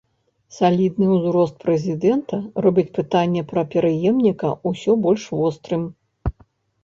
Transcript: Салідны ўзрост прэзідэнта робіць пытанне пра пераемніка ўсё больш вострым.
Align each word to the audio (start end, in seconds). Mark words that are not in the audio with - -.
Салідны 0.57 1.05
ўзрост 1.15 1.55
прэзідэнта 1.65 2.39
робіць 2.65 2.87
пытанне 2.97 3.43
пра 3.51 3.63
пераемніка 3.75 4.49
ўсё 4.69 4.91
больш 5.03 5.23
вострым. 5.43 5.83